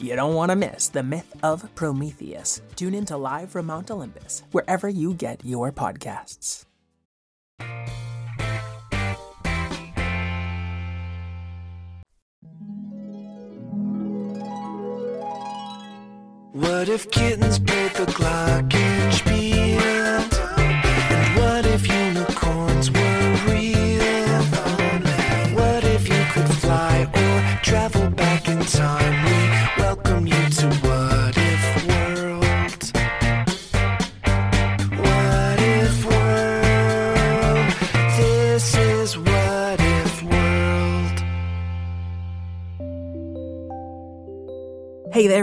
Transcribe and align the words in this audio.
You 0.00 0.14
don't 0.14 0.36
want 0.36 0.50
to 0.52 0.56
miss 0.56 0.86
the 0.86 1.02
myth 1.02 1.34
of 1.42 1.74
Prometheus. 1.74 2.62
Tune 2.76 2.94
in 2.94 3.04
to 3.06 3.16
Live 3.16 3.50
from 3.50 3.66
Mount 3.66 3.90
Olympus, 3.90 4.44
wherever 4.52 4.88
you 4.88 5.12
get 5.12 5.44
your 5.44 5.72
podcasts. 5.72 6.64
What 16.52 16.88
if 16.88 17.10
kittens 17.10 17.58
played 17.58 17.90
the 17.94 18.06
glockenspiel? 18.06 19.80
And 21.10 21.36
what 21.40 21.66
if 21.66 21.88
unicorns 21.88 22.92
were 22.92 23.36
real? 23.48 24.44
What 25.56 25.82
if 25.82 26.08
you 26.08 26.24
could 26.30 26.48
fly 26.58 27.04
or 27.12 27.62
travel 27.64 28.08
back 28.10 28.48
in 28.48 28.60
time? 28.60 29.17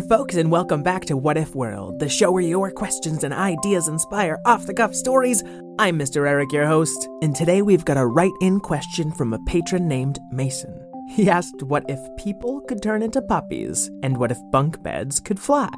Folks, 0.07 0.35
and 0.35 0.51
welcome 0.51 0.83
back 0.83 1.03
to 1.05 1.17
What 1.17 1.37
If 1.37 1.55
World, 1.55 1.97
the 1.97 2.07
show 2.07 2.31
where 2.31 2.43
your 2.43 2.69
questions 2.69 3.23
and 3.23 3.33
ideas 3.33 3.87
inspire 3.87 4.39
off 4.45 4.67
the 4.67 4.73
cuff 4.73 4.93
stories. 4.93 5.43
I'm 5.79 5.97
Mr. 5.97 6.27
Eric, 6.27 6.51
your 6.51 6.67
host, 6.67 7.09
and 7.23 7.35
today 7.35 7.63
we've 7.63 7.85
got 7.85 7.97
a 7.97 8.05
write 8.05 8.33
in 8.39 8.59
question 8.59 9.11
from 9.11 9.33
a 9.33 9.43
patron 9.45 9.87
named 9.87 10.19
Mason. 10.31 10.79
He 11.09 11.27
asked 11.27 11.63
what 11.63 11.85
if 11.89 11.99
people 12.17 12.61
could 12.61 12.83
turn 12.83 13.01
into 13.01 13.21
puppies, 13.21 13.89
and 14.03 14.17
what 14.17 14.31
if 14.31 14.37
bunk 14.51 14.83
beds 14.83 15.19
could 15.19 15.39
fly? 15.39 15.73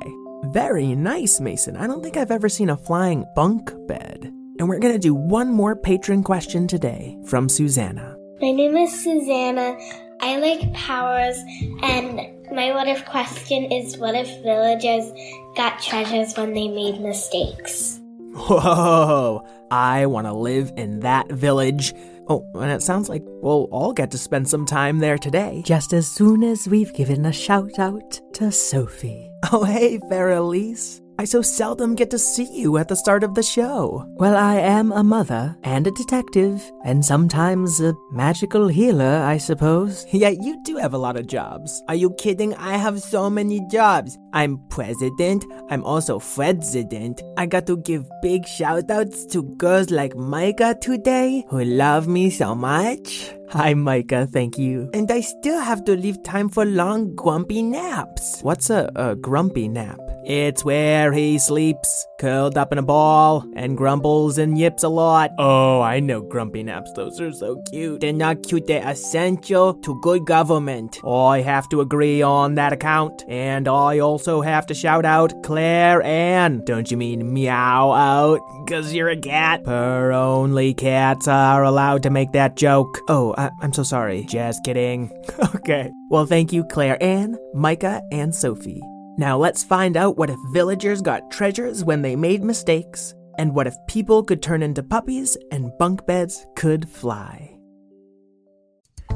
Very 0.48 0.94
nice, 0.94 1.40
Mason. 1.40 1.78
I 1.78 1.88
don't 1.88 2.04
think 2.04 2.18
I've 2.18 2.32
ever 2.32 2.50
seen 2.50 2.70
a 2.70 2.78
flying 2.78 3.24
bunk 3.34 3.72
bed. 3.88 4.34
And 4.60 4.68
we're 4.68 4.80
gonna 4.80 5.00
do 5.00 5.16
one 5.16 5.54
more 5.54 5.76
patron 5.76 6.22
question 6.22 6.68
today 6.68 7.18
from 7.26 7.48
Susanna. 7.48 8.18
My 8.42 8.52
name 8.52 8.76
is 8.76 8.92
Susanna. 8.92 9.78
I 10.20 10.38
like 10.40 10.74
powers, 10.74 11.38
and 11.84 12.37
my 12.52 12.72
what 12.74 12.88
if 12.88 13.06
question 13.06 13.72
is 13.72 13.98
what 13.98 14.16
if 14.16 14.28
villagers 14.44 15.12
got 15.56 15.82
treasures 15.82 16.36
when 16.38 16.54
they 16.54 16.68
made 16.68 17.00
mistakes? 17.00 18.00
Whoa, 18.34 19.48
I 19.72 20.06
want 20.06 20.28
to 20.28 20.34
live 20.34 20.72
in 20.78 21.00
that 21.02 21.32
village. 21.32 21.94
Oh, 22.30 22.46
and 22.56 22.72
it 22.72 22.84
sounds 22.84 23.10
like 23.10 23.24
we'll 23.26 23.68
all 23.72 23.94
get 23.94 24.12
to 24.12 24.18
spend 24.18 24.50
some 24.50 24.66
time 24.66 25.00
there 25.00 25.18
today. 25.18 25.64
just 25.66 25.94
as 25.94 26.08
soon 26.08 26.44
as 26.44 26.68
we've 26.68 26.94
given 26.94 27.26
a 27.26 27.34
shout 27.34 27.80
out 27.80 28.20
to 28.34 28.52
Sophie. 28.52 29.32
Oh, 29.52 29.64
hey, 29.64 30.00
Farrelise. 30.00 31.02
I 31.20 31.26
so 31.26 31.42
seldom 31.42 31.96
get 31.96 32.12
to 32.12 32.20
see 32.20 32.48
you 32.54 32.78
at 32.78 32.90
the 32.90 32.96
start 32.96 33.24
of 33.24 33.34
the 33.34 33.42
show. 33.42 34.06
Well, 34.18 34.38
I 34.38 34.58
am 34.58 34.92
a 34.92 35.04
mother 35.04 35.58
and 35.64 35.88
a 35.88 35.92
detective, 35.92 36.62
and 36.86 37.04
sometimes 37.04 37.82
a 37.82 37.96
magical 38.12 38.68
healer, 38.68 39.24
I 39.24 39.38
suppose. 39.38 40.06
Yeah, 40.18 40.30
you 40.30 40.62
do 40.64 40.78
have 40.78 40.94
a 40.94 40.98
lot 40.98 41.16
of 41.16 41.28
jobs. 41.28 41.84
Are 41.88 41.96
you 41.96 42.10
kidding? 42.18 42.56
I 42.56 42.78
have 42.78 43.02
so 43.02 43.30
many 43.30 43.62
jobs. 43.70 44.18
I'm 44.38 44.60
president. 44.70 45.46
I'm 45.72 45.84
also 45.84 46.20
president. 46.20 47.24
I 47.38 47.48
got 47.48 47.66
to 47.66 47.78
give 47.78 48.06
big 48.22 48.46
shout 48.46 48.92
outs 48.92 49.26
to 49.34 49.42
girls 49.58 49.90
like 49.90 50.16
Micah 50.16 50.78
today 50.80 51.44
who 51.50 51.64
love 51.64 52.08
me 52.08 52.30
so 52.30 52.54
much. 52.54 53.34
Hi, 53.50 53.74
Micah. 53.74 54.28
Thank 54.28 54.60
you. 54.60 54.92
And 54.94 55.10
I 55.10 55.22
still 55.22 55.60
have 55.60 55.84
to 55.86 55.96
leave 55.96 56.22
time 56.22 56.50
for 56.50 56.66
long, 56.66 57.16
grumpy 57.16 57.64
naps. 57.64 58.42
What's 58.42 58.70
a, 58.70 58.92
a 58.96 59.16
grumpy 59.16 59.70
nap? 59.70 59.98
It's 60.26 60.66
where 60.66 61.14
he 61.14 61.40
sleeps, 61.40 62.06
curled 62.20 62.58
up 62.58 62.74
in 62.74 62.78
a 62.78 62.82
ball, 62.82 63.50
and 63.56 63.78
grumbles 63.78 64.38
and 64.38 64.58
yips 64.58 64.84
a 64.84 64.90
lot. 64.90 65.32
Oh, 65.40 65.80
I 65.80 66.02
know 66.02 66.20
grumpy 66.20 66.64
naps. 66.64 66.92
Those 66.92 67.22
are 67.22 67.32
so 67.32 67.64
cute. 67.72 68.02
They're 68.02 68.12
not 68.12 68.44
cute, 68.44 68.68
they're 68.68 68.86
essential 68.86 69.76
to 69.76 69.98
good 70.02 70.26
government. 70.26 71.00
I 71.06 71.40
have 71.40 71.70
to 71.70 71.80
agree 71.80 72.22
on 72.22 72.56
that 72.56 72.74
account. 72.74 73.24
And 73.30 73.70
I 73.70 74.00
also 74.00 74.27
have 74.42 74.66
to 74.68 74.74
shout 74.74 75.06
out 75.06 75.34
Claire 75.44 76.02
Ann. 76.04 76.62
Don't 76.66 76.90
you 76.92 76.98
mean 76.98 77.34
meow 77.34 77.92
out? 77.92 78.40
Cause 78.68 78.94
you're 78.94 79.10
a 79.10 79.18
cat. 79.18 79.64
Per 79.64 80.12
only 80.12 80.74
cats 80.74 81.28
are 81.28 81.64
allowed 81.64 82.04
to 82.04 82.10
make 82.10 82.32
that 82.34 82.56
joke. 82.56 83.00
Oh, 83.08 83.34
I- 83.38 83.52
I'm 83.62 83.74
so 83.74 83.84
sorry. 83.84 84.24
Just 84.26 84.64
kidding. 84.64 85.12
okay. 85.56 85.92
Well, 86.10 86.26
thank 86.26 86.52
you, 86.54 86.64
Claire 86.66 87.02
Ann, 87.02 87.38
Micah, 87.54 88.02
and 88.12 88.34
Sophie. 88.36 88.82
Now 89.18 89.38
let's 89.38 89.64
find 89.64 89.98
out 89.98 90.18
what 90.18 90.30
if 90.30 90.38
villagers 90.54 91.02
got 91.02 91.32
treasures 91.32 91.84
when 91.84 92.02
they 92.02 92.16
made 92.16 92.44
mistakes, 92.44 93.16
and 93.40 93.56
what 93.56 93.68
if 93.68 93.76
people 93.88 94.24
could 94.24 94.44
turn 94.44 94.62
into 94.62 94.84
puppies 94.84 95.38
and 95.52 95.72
bunk 95.80 96.06
beds 96.06 96.46
could 96.56 96.88
fly. 96.90 97.57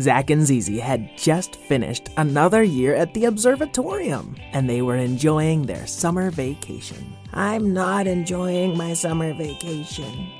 Zach 0.00 0.30
and 0.30 0.44
Zizi 0.46 0.78
had 0.80 1.10
just 1.18 1.56
finished 1.56 2.08
another 2.16 2.62
year 2.62 2.94
at 2.94 3.12
the 3.14 3.24
observatorium, 3.26 4.36
and 4.52 4.68
they 4.68 4.80
were 4.82 4.96
enjoying 4.96 5.66
their 5.66 5.86
summer 5.86 6.30
vacation. 6.30 7.12
I'm 7.32 7.72
not 7.74 8.06
enjoying 8.06 8.76
my 8.76 8.94
summer 8.94 9.34
vacation. 9.34 10.30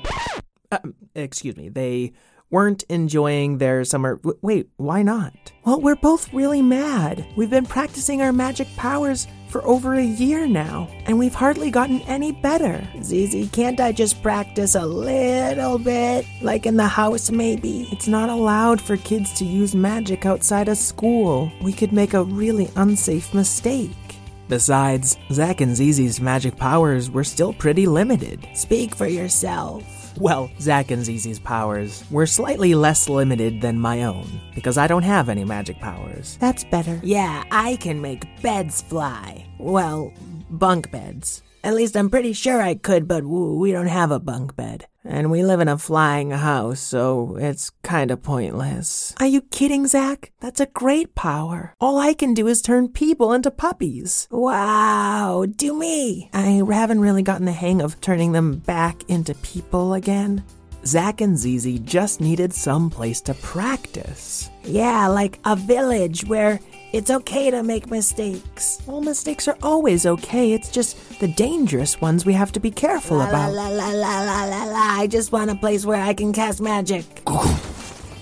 Uh, 0.71 0.79
excuse 1.15 1.55
me, 1.55 1.69
they 1.69 2.13
weren't 2.49 2.83
enjoying 2.89 3.59
their 3.59 3.83
summer. 3.85 4.15
w- 4.17 4.37
Wait, 4.41 4.69
why 4.77 5.03
not? 5.03 5.51
Well, 5.65 5.79
we're 5.81 5.95
both 5.95 6.33
really 6.33 6.61
mad. 6.63 7.25
We've 7.35 7.49
been 7.49 7.65
practicing 7.65 8.21
our 8.21 8.33
magic 8.33 8.67
powers 8.75 9.27
for 9.53 9.63
over 9.67 9.93
a 9.93 10.03
year 10.03 10.47
now, 10.47 10.89
and 11.05 11.19
we've 11.19 11.35
hardly 11.35 11.69
gotten 11.69 12.01
any 12.01 12.31
better. 12.31 12.85
Zizi, 13.03 13.47
can't 13.49 13.79
I 13.79 13.91
just 13.91 14.23
practice 14.23 14.73
a 14.73 14.83
little 14.83 15.77
bit? 15.77 16.25
Like 16.41 16.65
in 16.65 16.75
the 16.75 16.87
house, 16.87 17.29
maybe? 17.29 17.87
It's 17.91 18.07
not 18.07 18.29
allowed 18.29 18.81
for 18.81 18.97
kids 18.97 19.31
to 19.33 19.45
use 19.45 19.75
magic 19.75 20.25
outside 20.25 20.69
of 20.69 20.77
school. 20.79 21.51
We 21.61 21.71
could 21.71 21.93
make 21.93 22.15
a 22.15 22.23
really 22.23 22.71
unsafe 22.75 23.31
mistake. 23.35 23.91
Besides, 24.49 25.17
Zach 25.31 25.61
and 25.61 25.75
Zizi's 25.75 26.19
magic 26.19 26.57
powers 26.57 27.11
were 27.11 27.23
still 27.23 27.53
pretty 27.53 27.85
limited. 27.85 28.47
Speak 28.55 28.95
for 28.95 29.07
yourself. 29.07 30.02
Well, 30.19 30.51
Zach 30.59 30.91
and 30.91 31.03
Zizi's 31.03 31.39
powers 31.39 32.03
were 32.11 32.25
slightly 32.25 32.75
less 32.75 33.09
limited 33.09 33.61
than 33.61 33.79
my 33.79 34.03
own, 34.03 34.27
because 34.53 34.77
I 34.77 34.87
don't 34.87 35.03
have 35.03 35.27
any 35.27 35.43
magic 35.43 35.79
powers. 35.79 36.37
That's 36.39 36.63
better. 36.63 36.99
Yeah, 37.03 37.43
I 37.51 37.77
can 37.77 38.01
make 38.01 38.23
beds 38.41 38.81
fly. 38.81 39.45
Well, 39.57 40.13
bunk 40.49 40.91
beds. 40.91 41.41
At 41.63 41.75
least 41.75 41.95
I'm 41.95 42.09
pretty 42.09 42.33
sure 42.33 42.61
I 42.61 42.75
could, 42.75 43.07
but 43.07 43.23
we 43.23 43.71
don't 43.71 43.87
have 43.87 44.11
a 44.11 44.19
bunk 44.19 44.55
bed. 44.55 44.85
And 45.05 45.31
we 45.31 45.43
live 45.43 45.59
in 45.59 45.67
a 45.67 45.77
flying 45.77 46.31
house, 46.31 46.79
so 46.79 47.37
it's 47.39 47.71
kinda 47.83 48.17
pointless. 48.17 49.13
Are 49.19 49.27
you 49.27 49.41
kidding, 49.41 49.87
Zach? 49.87 50.31
That's 50.41 50.59
a 50.59 50.65
great 50.65 51.15
power. 51.15 51.73
All 51.79 51.97
I 51.97 52.13
can 52.13 52.33
do 52.33 52.47
is 52.47 52.61
turn 52.61 52.89
people 52.89 53.31
into 53.31 53.51
puppies. 53.51 54.27
Wow, 54.29 55.45
do 55.45 55.73
me. 55.77 56.29
I 56.33 56.61
haven't 56.69 57.01
really 57.01 57.21
gotten 57.21 57.45
the 57.45 57.51
hang 57.53 57.81
of 57.81 57.99
turning 58.01 58.33
them 58.33 58.57
back 58.57 59.03
into 59.09 59.33
people 59.35 59.93
again. 59.93 60.43
Zach 60.85 61.21
and 61.21 61.37
Zizi 61.37 61.79
just 61.79 62.19
needed 62.19 62.53
some 62.53 62.89
place 62.89 63.21
to 63.21 63.33
practice. 63.35 64.49
Yeah, 64.65 65.07
like 65.07 65.39
a 65.45 65.55
village 65.55 66.25
where 66.25 66.59
it's 66.93 67.09
okay 67.09 67.49
to 67.49 67.63
make 67.63 67.89
mistakes. 67.89 68.79
Well, 68.85 69.01
mistakes 69.01 69.47
are 69.47 69.57
always 69.63 70.05
okay. 70.05 70.53
It's 70.53 70.69
just 70.69 71.19
the 71.19 71.27
dangerous 71.27 71.99
ones 71.99 72.23
we 72.23 72.33
have 72.33 72.51
to 72.51 72.59
be 72.59 72.69
careful 72.69 73.19
about. 73.19 73.51
La 73.51 73.67
la 73.67 73.89
la 73.89 74.21
la 74.21 74.43
la 74.45 74.63
la. 74.65 74.99
I 75.01 75.07
just 75.07 75.31
want 75.31 75.49
a 75.49 75.55
place 75.55 75.85
where 75.85 75.99
I 75.99 76.13
can 76.13 76.31
cast 76.31 76.61
magic. 76.61 77.03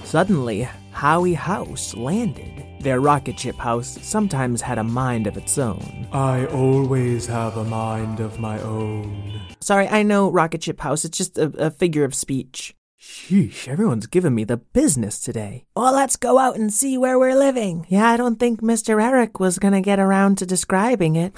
Suddenly, 0.06 0.70
Howie 0.92 1.34
House 1.34 1.94
landed. 1.96 2.66
Their 2.80 3.00
rocket 3.00 3.38
ship 3.38 3.58
house 3.58 4.00
sometimes 4.02 4.62
had 4.62 4.80
a 4.80 4.84
mind 4.84 5.28
of 5.28 5.38
its 5.38 5.58
own. 5.58 6.08
I 6.12 6.48
always 6.48 7.28
have 7.28 7.58
a 7.58 7.64
mind 7.64 8.20
of 8.20 8.40
my 8.40 8.60
own. 8.62 9.40
Sorry, 9.60 9.88
I 9.88 10.02
know 10.02 10.32
rocket 10.32 10.64
ship 10.64 10.80
house. 10.80 11.06
It's 11.06 11.18
just 11.18 11.38
a, 11.38 11.68
a 11.68 11.70
figure 11.70 12.04
of 12.04 12.16
speech. 12.16 12.74
Sheesh, 13.02 13.68
everyone's 13.68 14.06
giving 14.06 14.36
me 14.36 14.44
the 14.44 14.58
business 14.58 15.20
today. 15.20 15.66
Well, 15.76 15.92
let's 15.92 16.16
go 16.16 16.38
out 16.38 16.56
and 16.56 16.72
see 16.72 17.00
where 17.00 17.18
we're 17.18 17.34
living. 17.34 17.88
Yeah, 17.90 18.08
I 18.08 18.16
don't 18.16 18.40
think 18.40 18.62
Mr. 18.62 19.02
Eric 19.02 19.40
was 19.40 19.58
gonna 19.58 19.82
get 19.82 19.98
around 19.98 20.38
to 20.38 20.46
describing 20.46 21.16
it. 21.16 21.34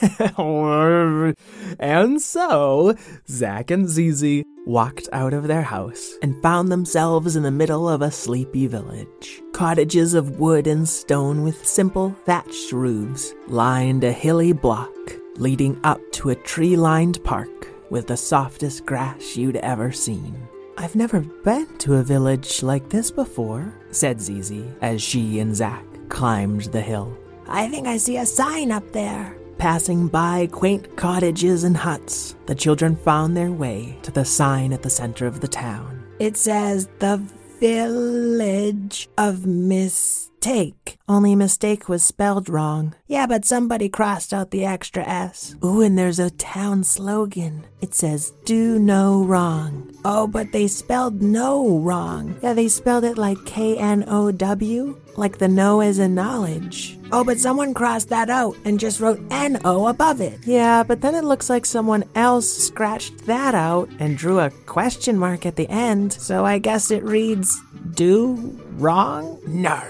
and 1.80 2.22
so, 2.22 2.94
Zach 3.28 3.72
and 3.72 3.88
Zizi 3.88 4.44
walked 4.64 5.08
out 5.12 5.34
of 5.34 5.48
their 5.48 5.62
house 5.62 6.14
and 6.22 6.40
found 6.40 6.70
themselves 6.70 7.34
in 7.34 7.42
the 7.42 7.50
middle 7.50 7.88
of 7.88 8.00
a 8.00 8.12
sleepy 8.12 8.68
village. 8.68 9.42
Cottages 9.52 10.14
of 10.14 10.38
wood 10.38 10.68
and 10.68 10.88
stone 10.88 11.42
with 11.42 11.66
simple 11.66 12.14
thatched 12.26 12.70
roofs 12.70 13.34
lined 13.48 14.04
a 14.04 14.12
hilly 14.12 14.52
block 14.52 14.92
leading 15.34 15.80
up 15.82 16.00
to 16.12 16.30
a 16.30 16.36
tree 16.36 16.76
lined 16.76 17.18
park 17.24 17.50
with 17.90 18.06
the 18.06 18.16
softest 18.16 18.86
grass 18.86 19.36
you'd 19.36 19.56
ever 19.56 19.90
seen. 19.90 20.48
I've 20.80 20.94
never 20.94 21.18
been 21.18 21.66
to 21.78 21.96
a 21.96 22.04
village 22.04 22.62
like 22.62 22.88
this 22.88 23.10
before, 23.10 23.74
said 23.90 24.20
Zizi 24.20 24.64
as 24.80 25.02
she 25.02 25.40
and 25.40 25.54
Zach 25.54 25.84
climbed 26.08 26.66
the 26.66 26.80
hill. 26.80 27.18
I 27.48 27.66
think 27.66 27.88
I 27.88 27.96
see 27.96 28.18
a 28.18 28.24
sign 28.24 28.70
up 28.70 28.92
there. 28.92 29.36
Passing 29.58 30.06
by 30.06 30.46
quaint 30.52 30.94
cottages 30.94 31.64
and 31.64 31.76
huts, 31.76 32.36
the 32.46 32.54
children 32.54 32.94
found 32.94 33.36
their 33.36 33.50
way 33.50 33.98
to 34.02 34.12
the 34.12 34.24
sign 34.24 34.72
at 34.72 34.82
the 34.82 34.88
center 34.88 35.26
of 35.26 35.40
the 35.40 35.48
town. 35.48 36.04
It 36.20 36.36
says 36.36 36.88
the 37.00 37.20
Village 37.60 39.08
of 39.18 39.44
Mistake. 39.44 40.96
Only 41.08 41.34
mistake 41.34 41.88
was 41.88 42.04
spelled 42.04 42.48
wrong. 42.48 42.94
Yeah, 43.08 43.26
but 43.26 43.44
somebody 43.44 43.88
crossed 43.88 44.32
out 44.32 44.52
the 44.52 44.64
extra 44.64 45.02
S. 45.02 45.56
Ooh, 45.64 45.80
and 45.80 45.98
there's 45.98 46.20
a 46.20 46.30
town 46.30 46.84
slogan. 46.84 47.64
It 47.80 47.94
says, 47.94 48.32
Do 48.44 48.78
no 48.78 49.24
wrong. 49.24 49.90
Oh, 50.04 50.28
but 50.28 50.52
they 50.52 50.68
spelled 50.68 51.20
no 51.20 51.78
wrong. 51.78 52.36
Yeah, 52.42 52.52
they 52.52 52.68
spelled 52.68 53.02
it 53.02 53.18
like 53.18 53.44
K 53.44 53.76
N 53.76 54.04
O 54.06 54.30
W, 54.30 55.00
like 55.16 55.38
the 55.38 55.48
no 55.48 55.80
as 55.80 55.98
in 55.98 56.14
knowledge. 56.14 56.97
Oh, 57.10 57.24
but 57.24 57.38
someone 57.38 57.72
crossed 57.74 58.10
that 58.10 58.28
out 58.30 58.56
and 58.64 58.78
just 58.78 59.00
wrote 59.00 59.20
N 59.30 59.58
O 59.64 59.86
above 59.88 60.20
it. 60.20 60.40
Yeah, 60.44 60.82
but 60.82 61.00
then 61.00 61.14
it 61.14 61.24
looks 61.24 61.48
like 61.48 61.64
someone 61.66 62.04
else 62.14 62.50
scratched 62.50 63.26
that 63.26 63.54
out 63.54 63.88
and 63.98 64.18
drew 64.18 64.40
a 64.40 64.50
question 64.66 65.18
mark 65.18 65.46
at 65.46 65.56
the 65.56 65.68
end. 65.68 66.12
So 66.12 66.44
I 66.44 66.58
guess 66.58 66.90
it 66.90 67.02
reads, 67.02 67.58
Do 67.94 68.34
wrong? 68.76 69.40
No, 69.46 69.80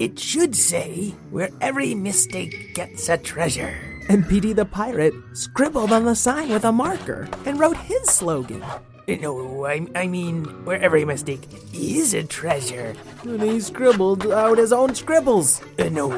It 0.00 0.18
should 0.18 0.56
say, 0.56 1.14
where 1.30 1.50
every 1.60 1.94
mistake 1.94 2.74
gets 2.74 3.08
a 3.08 3.16
treasure. 3.16 3.76
And 4.08 4.28
Petey 4.28 4.52
the 4.52 4.64
pirate 4.66 5.14
scribbled 5.32 5.92
on 5.92 6.04
the 6.04 6.16
sign 6.16 6.50
with 6.50 6.64
a 6.64 6.72
marker 6.72 7.28
and 7.46 7.58
wrote 7.60 7.76
his 7.76 8.02
slogan. 8.10 8.62
No, 9.06 9.66
I, 9.66 9.86
I 9.94 10.06
mean, 10.06 10.44
where 10.64 10.80
every 10.80 11.04
mistake 11.04 11.46
is 11.74 12.14
a 12.14 12.22
treasure. 12.24 12.94
And 13.22 13.42
he 13.42 13.60
scribbled 13.60 14.26
out 14.32 14.56
his 14.58 14.72
own 14.72 14.94
scribbles. 14.94 15.60
Uh, 15.78 15.90
no, 15.90 16.08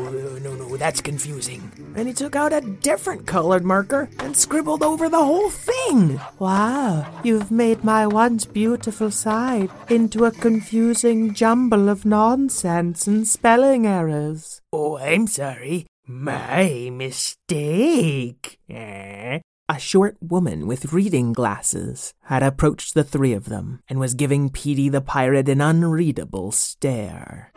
no, 0.77 0.85
that's 0.85 1.01
confusing. 1.01 1.73
And 1.97 2.09
he 2.09 2.15
took 2.15 2.37
out 2.37 2.53
a 2.53 2.61
different 2.61 3.27
colored 3.27 3.65
marker 3.65 4.09
and 4.19 4.37
scribbled 4.37 4.83
over 4.83 5.09
the 5.09 5.25
whole 5.25 5.51
thing. 5.51 6.21
Wow, 6.39 7.07
you've 7.25 7.51
made 7.51 7.85
my 7.85 8.07
once 8.07 8.45
beautiful 8.45 9.11
side 9.11 9.71
into 9.89 10.25
a 10.25 10.31
confusing 10.31 11.35
jumble 11.35 11.89
of 11.89 12.05
nonsense 12.05 13.07
and 13.07 13.27
spelling 13.27 13.87
errors. 13.87 14.61
Oh, 14.73 14.99
I'm 14.99 15.27
sorry. 15.27 15.87
My 16.07 16.91
mistake. 16.93 18.59
Eh? 18.69 19.41
A 19.69 19.79
short 19.81 20.17
woman 20.21 20.69
with 20.69 20.93
reading 20.93 21.33
glasses 21.33 22.15
had 22.25 22.45
approached 22.45 22.95
the 22.95 23.03
three 23.03 23.33
of 23.33 23.47
them 23.47 23.81
and 23.89 23.99
was 23.99 24.15
giving 24.15 24.51
Petey 24.51 24.89
the 24.89 25.01
pirate 25.01 25.49
an 25.49 25.61
unreadable 25.61 26.53
stare. 26.53 27.51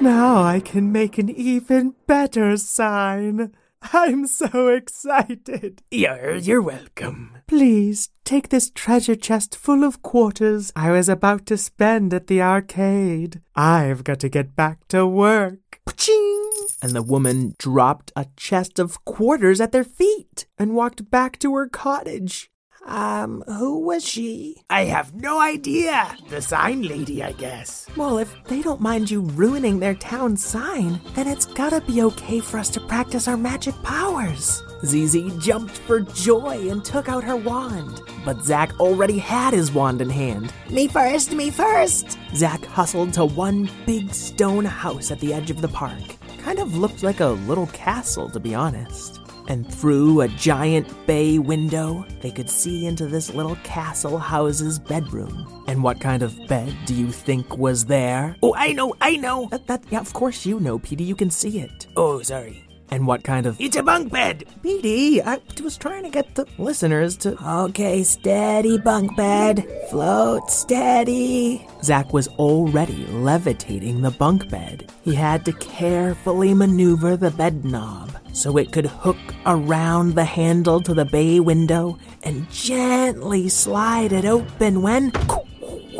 Now 0.00 0.42
I 0.42 0.60
can 0.60 0.92
make 0.92 1.18
an 1.18 1.28
even 1.28 1.94
better 2.06 2.56
sign. 2.56 3.52
I'm 3.92 4.26
so 4.26 4.68
excited. 4.68 5.82
You're, 5.90 6.36
you're 6.36 6.62
welcome. 6.62 7.36
Please 7.46 8.08
take 8.24 8.48
this 8.48 8.70
treasure 8.70 9.14
chest 9.14 9.54
full 9.54 9.84
of 9.84 10.00
quarters 10.00 10.72
I 10.74 10.90
was 10.90 11.10
about 11.10 11.44
to 11.46 11.58
spend 11.58 12.14
at 12.14 12.28
the 12.28 12.40
arcade. 12.40 13.42
I've 13.54 14.02
got 14.02 14.20
to 14.20 14.30
get 14.30 14.56
back 14.56 14.88
to 14.88 15.06
work. 15.06 15.80
Ching! 15.98 16.50
And 16.80 16.92
the 16.92 17.02
woman 17.02 17.54
dropped 17.58 18.10
a 18.16 18.26
chest 18.36 18.78
of 18.78 19.04
quarters 19.04 19.60
at 19.60 19.72
their 19.72 19.84
feet 19.84 20.46
and 20.58 20.74
walked 20.74 21.10
back 21.10 21.38
to 21.40 21.54
her 21.56 21.68
cottage. 21.68 22.50
Um, 22.86 23.42
who 23.46 23.78
was 23.80 24.04
she? 24.04 24.62
I 24.70 24.84
have 24.84 25.14
no 25.14 25.40
idea. 25.40 26.16
The 26.28 26.40
sign 26.40 26.82
lady, 26.82 27.22
I 27.22 27.32
guess. 27.32 27.86
Well, 27.96 28.18
if 28.18 28.34
they 28.44 28.62
don't 28.62 28.80
mind 28.80 29.10
you 29.10 29.20
ruining 29.20 29.78
their 29.78 29.94
town 29.94 30.36
sign, 30.36 31.00
then 31.14 31.28
it's 31.28 31.46
gotta 31.46 31.80
be 31.82 32.02
okay 32.02 32.40
for 32.40 32.58
us 32.58 32.70
to 32.70 32.80
practice 32.80 33.28
our 33.28 33.36
magic 33.36 33.74
powers. 33.82 34.62
Zizi 34.84 35.30
jumped 35.38 35.76
for 35.76 36.00
joy 36.00 36.70
and 36.70 36.84
took 36.84 37.08
out 37.08 37.22
her 37.24 37.36
wand. 37.36 38.00
But 38.24 38.42
Zach 38.42 38.78
already 38.80 39.18
had 39.18 39.52
his 39.52 39.72
wand 39.72 40.00
in 40.00 40.10
hand. 40.10 40.52
Me 40.70 40.88
first, 40.88 41.32
me 41.32 41.50
first! 41.50 42.18
Zach 42.34 42.64
hustled 42.64 43.12
to 43.14 43.24
one 43.24 43.70
big 43.86 44.12
stone 44.12 44.64
house 44.64 45.10
at 45.10 45.20
the 45.20 45.32
edge 45.34 45.50
of 45.50 45.60
the 45.60 45.68
park. 45.68 46.00
Kind 46.38 46.58
of 46.58 46.76
looked 46.76 47.02
like 47.02 47.20
a 47.20 47.26
little 47.26 47.66
castle, 47.68 48.30
to 48.30 48.40
be 48.40 48.54
honest. 48.54 49.19
And 49.50 49.66
through 49.66 50.20
a 50.20 50.28
giant 50.28 50.86
bay 51.08 51.40
window, 51.40 52.06
they 52.20 52.30
could 52.30 52.48
see 52.48 52.86
into 52.86 53.08
this 53.08 53.34
little 53.34 53.56
castle 53.64 54.16
house's 54.16 54.78
bedroom. 54.78 55.64
And 55.66 55.82
what 55.82 56.00
kind 56.00 56.22
of 56.22 56.38
bed 56.46 56.72
do 56.86 56.94
you 56.94 57.10
think 57.10 57.58
was 57.58 57.86
there? 57.86 58.36
Oh, 58.44 58.54
I 58.54 58.72
know, 58.72 58.94
I 59.00 59.16
know! 59.16 59.48
That, 59.50 59.66
that, 59.66 59.82
yeah, 59.90 59.98
of 59.98 60.12
course 60.12 60.46
you 60.46 60.60
know, 60.60 60.78
Petey, 60.78 61.02
you 61.02 61.16
can 61.16 61.30
see 61.30 61.58
it. 61.58 61.88
Oh, 61.96 62.22
sorry. 62.22 62.62
And 62.92 63.08
what 63.08 63.24
kind 63.24 63.44
of. 63.44 63.60
It's 63.60 63.74
a 63.74 63.82
bunk 63.82 64.12
bed! 64.12 64.44
Petey, 64.62 65.20
I 65.20 65.40
was 65.64 65.76
trying 65.76 66.04
to 66.04 66.10
get 66.10 66.36
the 66.36 66.46
listeners 66.56 67.16
to. 67.18 67.36
Okay, 67.64 68.04
steady, 68.04 68.78
bunk 68.78 69.16
bed. 69.16 69.66
Float 69.90 70.48
steady. 70.48 71.66
Zack 71.82 72.12
was 72.12 72.28
already 72.38 73.04
levitating 73.06 74.00
the 74.00 74.12
bunk 74.12 74.48
bed. 74.48 74.92
He 75.02 75.16
had 75.16 75.44
to 75.46 75.52
carefully 75.54 76.54
maneuver 76.54 77.16
the 77.16 77.32
bed 77.32 77.64
knob 77.64 78.19
so 78.32 78.56
it 78.56 78.72
could 78.72 78.86
hook 78.86 79.16
around 79.46 80.14
the 80.14 80.24
handle 80.24 80.80
to 80.80 80.94
the 80.94 81.04
bay 81.04 81.40
window 81.40 81.98
and 82.22 82.50
gently 82.50 83.48
slide 83.48 84.12
it 84.12 84.24
open 84.24 84.82
when 84.82 85.12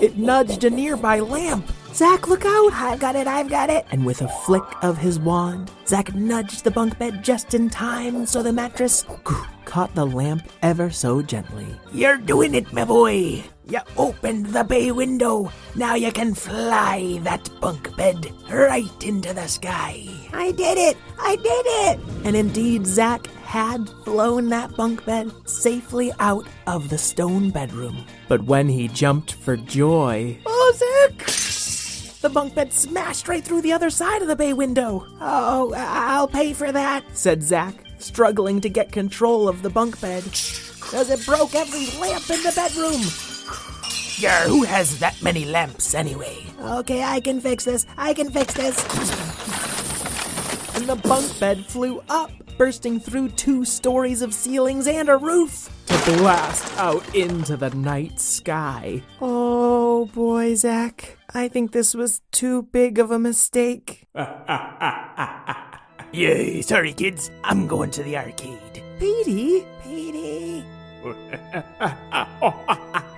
it 0.00 0.16
nudged 0.16 0.64
a 0.64 0.70
nearby 0.70 1.20
lamp. 1.20 1.70
Zach, 1.92 2.28
look 2.28 2.44
out! 2.44 2.72
I've 2.72 3.00
got 3.00 3.16
it, 3.16 3.26
I've 3.26 3.50
got 3.50 3.68
it! 3.68 3.84
And 3.90 4.06
with 4.06 4.22
a 4.22 4.28
flick 4.28 4.62
of 4.82 4.96
his 4.96 5.18
wand, 5.18 5.70
Zach 5.86 6.14
nudged 6.14 6.64
the 6.64 6.70
bunk 6.70 6.98
bed 6.98 7.24
just 7.24 7.52
in 7.52 7.68
time 7.68 8.26
so 8.26 8.42
the 8.42 8.52
mattress 8.52 9.04
caught 9.64 9.94
the 9.94 10.06
lamp 10.06 10.48
ever 10.62 10.90
so 10.90 11.20
gently. 11.20 11.66
You're 11.92 12.16
doing 12.16 12.54
it, 12.54 12.72
my 12.72 12.84
boy! 12.84 13.42
You 13.70 13.78
opened 13.96 14.46
the 14.46 14.64
bay 14.64 14.90
window. 14.90 15.52
Now 15.76 15.94
you 15.94 16.10
can 16.10 16.34
fly 16.34 17.20
that 17.22 17.48
bunk 17.60 17.96
bed 17.96 18.32
right 18.50 19.04
into 19.04 19.32
the 19.32 19.46
sky. 19.46 20.08
I 20.32 20.50
did 20.50 20.76
it! 20.76 20.96
I 21.20 21.36
did 21.36 21.66
it! 21.66 22.00
And 22.24 22.34
indeed, 22.34 22.84
Zach 22.84 23.28
had 23.44 23.88
flown 24.04 24.48
that 24.48 24.74
bunk 24.74 25.04
bed 25.04 25.30
safely 25.44 26.10
out 26.18 26.48
of 26.66 26.88
the 26.88 26.98
stone 26.98 27.50
bedroom. 27.50 28.04
But 28.26 28.42
when 28.42 28.68
he 28.68 28.88
jumped 28.88 29.34
for 29.34 29.56
joy, 29.56 30.36
oh, 30.46 30.72
Zach! 30.76 31.26
The 32.22 32.28
bunk 32.28 32.56
bed 32.56 32.72
smashed 32.72 33.28
right 33.28 33.44
through 33.44 33.62
the 33.62 33.72
other 33.72 33.90
side 33.90 34.20
of 34.20 34.26
the 34.26 34.34
bay 34.34 34.52
window. 34.52 35.06
Oh, 35.20 35.72
I'll 35.76 36.26
pay 36.26 36.54
for 36.54 36.72
that, 36.72 37.04
said 37.12 37.40
Zach, 37.44 37.74
struggling 37.98 38.60
to 38.62 38.68
get 38.68 38.90
control 38.90 39.48
of 39.48 39.62
the 39.62 39.70
bunk 39.70 40.00
bed. 40.00 40.24
Because 40.24 41.08
it 41.08 41.24
broke 41.24 41.54
every 41.54 41.86
lamp 42.00 42.28
in 42.30 42.42
the 42.42 42.52
bedroom. 42.52 43.29
Yeah, 44.20 44.46
who 44.48 44.64
has 44.64 44.98
that 44.98 45.22
many 45.22 45.46
lamps 45.46 45.94
anyway? 45.94 46.44
Okay, 46.60 47.02
I 47.02 47.20
can 47.20 47.40
fix 47.40 47.64
this. 47.64 47.86
I 47.96 48.12
can 48.12 48.30
fix 48.30 48.52
this. 48.52 48.78
And 50.76 50.86
the 50.86 50.96
bunk 50.96 51.40
bed 51.40 51.64
flew 51.64 52.02
up, 52.10 52.30
bursting 52.58 53.00
through 53.00 53.30
two 53.30 53.64
stories 53.64 54.20
of 54.20 54.34
ceilings 54.34 54.86
and 54.86 55.08
a 55.08 55.16
roof 55.16 55.70
to 55.86 55.94
blast 56.18 56.78
out 56.78 57.14
into 57.14 57.56
the 57.56 57.70
night 57.70 58.20
sky. 58.20 59.02
Oh 59.22 60.04
boy, 60.12 60.54
Zach. 60.54 61.16
I 61.32 61.48
think 61.48 61.72
this 61.72 61.94
was 61.94 62.20
too 62.30 62.64
big 62.64 62.98
of 62.98 63.10
a 63.10 63.18
mistake. 63.18 64.06
yeah, 64.14 64.90
sorry, 66.60 66.92
kids. 66.92 67.30
I'm 67.42 67.66
going 67.66 67.90
to 67.92 68.02
the 68.02 68.18
arcade. 68.18 68.82
Petey? 68.98 69.64
Petey? 69.82 70.62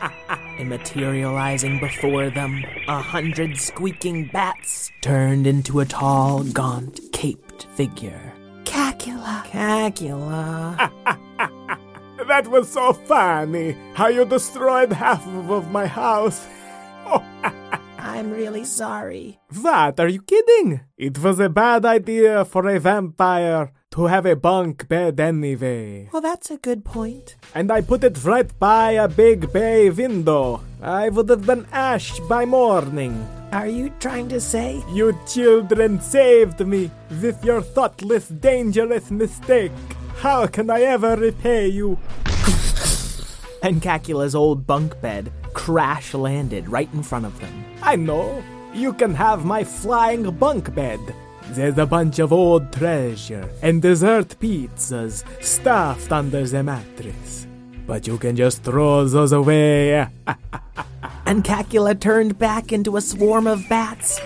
and 0.62 0.70
materializing 0.70 1.80
before 1.80 2.30
them, 2.30 2.64
a 2.86 3.02
hundred 3.02 3.56
squeaking 3.56 4.30
bats 4.32 4.92
turned 5.00 5.44
into 5.44 5.80
a 5.80 5.84
tall, 5.84 6.44
gaunt, 6.44 7.00
caped 7.12 7.66
figure. 7.74 8.32
Cacula. 8.64 9.44
Cacula. 9.46 10.90
That 12.28 12.46
was 12.46 12.70
so 12.70 12.92
funny. 12.92 13.76
How 13.94 14.06
you 14.06 14.24
destroyed 14.24 14.92
half 14.92 15.26
of 15.26 15.72
my 15.72 15.86
house. 15.86 16.46
I'm 17.98 18.30
really 18.30 18.64
sorry. 18.64 19.40
What? 19.60 19.98
Are 19.98 20.06
you 20.06 20.22
kidding? 20.22 20.82
It 20.96 21.18
was 21.18 21.40
a 21.40 21.48
bad 21.48 21.84
idea 21.84 22.44
for 22.44 22.68
a 22.68 22.78
vampire 22.78 23.72
to 23.92 24.06
have 24.06 24.26
a 24.26 24.34
bunk 24.34 24.88
bed 24.88 25.20
anyway. 25.20 26.08
Well, 26.12 26.22
that's 26.22 26.50
a 26.50 26.56
good 26.56 26.84
point. 26.84 27.36
And 27.54 27.70
I 27.70 27.82
put 27.82 28.02
it 28.04 28.24
right 28.24 28.50
by 28.58 28.92
a 28.92 29.06
big 29.06 29.52
bay 29.52 29.90
window. 29.90 30.62
I 30.82 31.10
would 31.10 31.28
have 31.28 31.46
been 31.46 31.66
ash 31.72 32.18
by 32.20 32.44
morning. 32.46 33.26
Are 33.52 33.68
you 33.68 33.90
trying 34.00 34.28
to 34.30 34.40
say? 34.40 34.82
You 34.92 35.16
children 35.26 36.00
saved 36.00 36.66
me 36.66 36.90
with 37.20 37.44
your 37.44 37.60
thoughtless, 37.60 38.28
dangerous 38.28 39.10
mistake. 39.10 39.72
How 40.16 40.46
can 40.46 40.70
I 40.70 40.82
ever 40.82 41.16
repay 41.16 41.68
you? 41.68 41.98
And 43.62 43.80
Cacula's 43.80 44.34
old 44.34 44.66
bunk 44.66 45.00
bed 45.00 45.30
crash 45.52 46.14
landed 46.14 46.68
right 46.68 46.92
in 46.92 47.02
front 47.02 47.26
of 47.26 47.38
them. 47.38 47.64
I 47.80 47.94
know. 47.94 48.42
You 48.74 48.92
can 48.92 49.14
have 49.14 49.44
my 49.44 49.62
flying 49.62 50.28
bunk 50.36 50.74
bed. 50.74 50.98
There's 51.52 51.76
a 51.76 51.84
bunch 51.84 52.18
of 52.18 52.32
old 52.32 52.72
treasure 52.72 53.46
and 53.60 53.82
dessert 53.82 54.36
pizzas 54.40 55.22
stuffed 55.44 56.10
under 56.10 56.46
the 56.46 56.62
mattress. 56.62 57.46
But 57.86 58.06
you 58.06 58.16
can 58.16 58.36
just 58.36 58.62
throw 58.62 59.04
those 59.04 59.32
away. 59.32 60.08
And 61.24 61.44
Cacula 61.44 61.94
turned 61.94 62.38
back 62.38 62.72
into 62.72 62.96
a 62.96 63.00
swarm 63.00 63.46
of 63.46 63.66
bats 63.68 64.20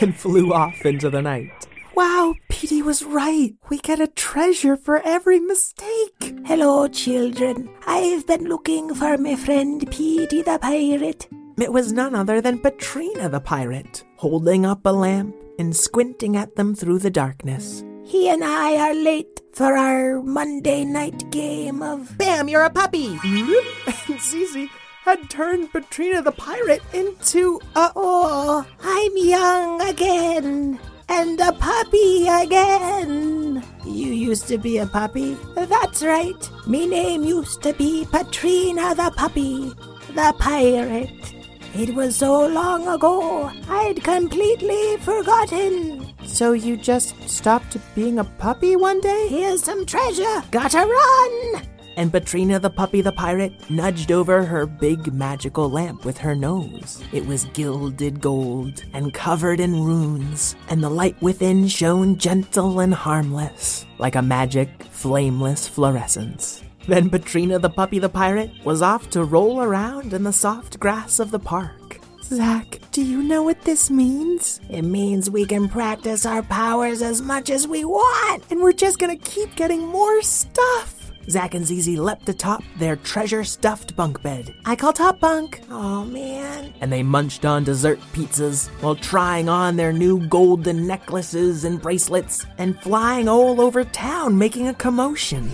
and 0.00 0.16
flew 0.16 0.52
off 0.52 0.84
into 0.84 1.10
the 1.10 1.22
night. 1.22 1.52
Wow, 1.94 2.34
Petey 2.48 2.82
was 2.82 3.04
right. 3.04 3.54
We 3.68 3.78
get 3.78 4.00
a 4.00 4.08
treasure 4.08 4.76
for 4.76 5.00
every 5.04 5.38
mistake. 5.38 6.34
Hello, 6.46 6.88
children. 6.88 7.70
I've 7.86 8.26
been 8.26 8.44
looking 8.44 8.94
for 8.94 9.16
my 9.18 9.36
friend 9.36 9.88
Petey 9.90 10.42
the 10.42 10.58
pirate. 10.58 11.28
It 11.58 11.72
was 11.72 11.92
none 11.92 12.14
other 12.14 12.40
than 12.40 12.58
Patrina 12.58 13.28
the 13.28 13.40
pirate, 13.40 14.04
holding 14.16 14.66
up 14.66 14.84
a 14.86 14.90
lamp 14.90 15.36
and 15.58 15.74
squinting 15.74 16.36
at 16.36 16.56
them 16.56 16.74
through 16.74 16.98
the 16.98 17.10
darkness. 17.10 17.84
He 18.04 18.28
and 18.28 18.44
I 18.44 18.76
are 18.76 18.94
late 18.94 19.40
for 19.52 19.76
our 19.76 20.22
Monday 20.22 20.84
night 20.84 21.30
game 21.30 21.82
of 21.82 22.16
Bam, 22.18 22.48
you're 22.48 22.64
a 22.64 22.70
puppy! 22.70 23.18
and 24.08 24.20
Zizi 24.20 24.70
had 25.04 25.28
turned 25.30 25.70
Patrina 25.70 26.22
the 26.22 26.32
pirate 26.32 26.82
into 26.92 27.60
a. 27.76 27.92
Oh, 27.94 28.66
I'm 28.82 29.16
young 29.16 29.80
again! 29.82 30.80
And 31.08 31.38
a 31.40 31.52
puppy 31.52 32.26
again! 32.26 33.62
You 33.84 34.12
used 34.12 34.48
to 34.48 34.58
be 34.58 34.78
a 34.78 34.86
puppy? 34.86 35.36
That's 35.54 36.02
right. 36.02 36.50
Me 36.66 36.86
name 36.86 37.22
used 37.22 37.62
to 37.62 37.74
be 37.74 38.06
Patrina 38.10 38.94
the 38.94 39.12
puppy, 39.14 39.72
the 40.14 40.34
pirate. 40.38 41.43
It 41.76 41.92
was 41.92 42.14
so 42.14 42.46
long 42.46 42.86
ago, 42.86 43.50
I'd 43.68 44.02
completely 44.04 44.96
forgotten. 44.98 46.06
So 46.24 46.52
you 46.52 46.76
just 46.76 47.28
stopped 47.28 47.76
being 47.96 48.20
a 48.20 48.24
puppy 48.24 48.76
one 48.76 49.00
day? 49.00 49.26
Here's 49.28 49.64
some 49.64 49.84
treasure. 49.84 50.42
Gotta 50.52 50.86
run! 50.86 51.62
And 51.96 52.12
Patrina 52.12 52.60
the 52.60 52.70
puppy 52.70 53.00
the 53.00 53.12
pirate 53.12 53.70
nudged 53.70 54.12
over 54.12 54.44
her 54.44 54.66
big 54.66 55.12
magical 55.12 55.68
lamp 55.68 56.04
with 56.04 56.16
her 56.18 56.34
nose. 56.36 57.02
It 57.12 57.26
was 57.26 57.46
gilded 57.46 58.20
gold 58.20 58.84
and 58.92 59.12
covered 59.12 59.58
in 59.58 59.84
runes, 59.84 60.54
and 60.68 60.82
the 60.82 60.90
light 60.90 61.20
within 61.20 61.66
shone 61.66 62.18
gentle 62.18 62.80
and 62.80 62.94
harmless, 62.94 63.84
like 63.98 64.14
a 64.14 64.22
magic, 64.22 64.84
flameless 64.90 65.68
fluorescence. 65.68 66.63
Then 66.86 67.08
Patrina 67.08 67.58
the 67.58 67.70
puppy 67.70 67.98
the 67.98 68.08
pirate 68.08 68.50
was 68.64 68.82
off 68.82 69.08
to 69.10 69.24
roll 69.24 69.62
around 69.62 70.12
in 70.12 70.22
the 70.22 70.32
soft 70.32 70.78
grass 70.78 71.18
of 71.18 71.30
the 71.30 71.38
park. 71.38 72.00
Zach, 72.22 72.78
do 72.90 73.02
you 73.02 73.22
know 73.22 73.42
what 73.42 73.62
this 73.62 73.90
means? 73.90 74.60
It 74.70 74.82
means 74.82 75.30
we 75.30 75.44
can 75.44 75.68
practice 75.68 76.24
our 76.24 76.42
powers 76.42 77.02
as 77.02 77.20
much 77.20 77.50
as 77.50 77.68
we 77.68 77.84
want, 77.84 78.44
and 78.50 78.60
we're 78.60 78.72
just 78.72 78.98
gonna 78.98 79.16
keep 79.16 79.54
getting 79.56 79.86
more 79.86 80.22
stuff. 80.22 81.10
Zach 81.28 81.54
and 81.54 81.66
Zizi 81.66 81.96
leapt 81.96 82.28
atop 82.28 82.62
their 82.78 82.96
treasure 82.96 83.44
stuffed 83.44 83.96
bunk 83.96 84.22
bed. 84.22 84.54
I 84.66 84.76
call 84.76 84.92
top 84.92 85.20
bunk. 85.20 85.62
Oh 85.70 86.04
man. 86.04 86.74
And 86.80 86.92
they 86.92 87.02
munched 87.02 87.44
on 87.44 87.64
dessert 87.64 87.98
pizzas 88.12 88.68
while 88.82 88.96
trying 88.96 89.48
on 89.48 89.76
their 89.76 89.92
new 89.92 90.26
golden 90.28 90.86
necklaces 90.86 91.64
and 91.64 91.80
bracelets 91.80 92.44
and 92.58 92.78
flying 92.80 93.28
all 93.28 93.60
over 93.60 93.84
town 93.84 94.36
making 94.36 94.68
a 94.68 94.74
commotion. 94.74 95.50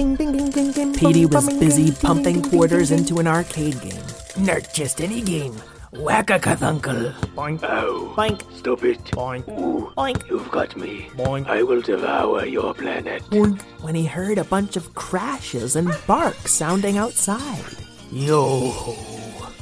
Bing, 0.00 0.16
bing, 0.16 0.32
bing, 0.32 0.50
bing, 0.50 0.72
bing. 0.72 0.94
Petey 0.94 1.26
was 1.26 1.46
busy 1.58 1.92
pumping 1.92 2.40
quarters 2.40 2.90
into 2.90 3.18
an 3.18 3.26
arcade 3.26 3.78
game. 3.82 4.02
Not 4.38 4.72
just 4.72 5.02
any 5.02 5.20
game. 5.20 5.52
Whack 5.92 6.30
a 6.30 6.38
cathuncle. 6.38 7.12
Boink. 7.36 7.62
Oh, 7.62 8.14
Boink. 8.16 8.40
stop 8.56 8.82
it. 8.82 9.04
Boink. 9.12 9.46
Ooh, 9.60 9.92
Boink. 9.98 10.26
you've 10.26 10.50
got 10.50 10.74
me. 10.74 11.10
Boink. 11.18 11.46
I 11.48 11.62
will 11.62 11.82
devour 11.82 12.46
your 12.46 12.72
planet. 12.72 13.22
Boink. 13.24 13.60
When 13.82 13.94
he 13.94 14.06
heard 14.06 14.38
a 14.38 14.44
bunch 14.44 14.78
of 14.78 14.94
crashes 14.94 15.76
and 15.76 15.94
barks 16.06 16.54
sounding 16.54 16.96
outside. 16.96 17.62
Yo, 18.10 18.72